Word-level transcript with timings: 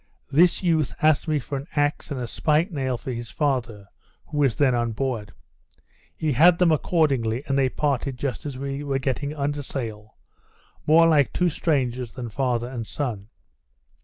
This 0.31 0.63
youth 0.63 0.95
asked 1.03 1.27
me 1.27 1.37
for 1.37 1.59
an 1.59 1.67
axe 1.75 2.09
and 2.09 2.19
a 2.19 2.25
spike 2.25 2.71
nail 2.71 2.97
for 2.97 3.11
his 3.11 3.29
father, 3.29 3.85
who 4.25 4.39
was 4.39 4.55
then 4.55 4.73
on 4.73 4.93
board. 4.93 5.31
He 6.17 6.31
had 6.31 6.57
them 6.57 6.71
accordingly, 6.71 7.43
and 7.45 7.55
they 7.55 7.69
parted 7.69 8.17
just 8.17 8.47
as 8.47 8.57
we 8.57 8.83
were 8.83 8.97
getting 8.97 9.35
under 9.35 9.61
sail, 9.61 10.15
more 10.87 11.05
like 11.05 11.31
two 11.33 11.49
strangers 11.49 12.13
than 12.13 12.29
father 12.31 12.67
and 12.67 12.87
son. 12.87 13.29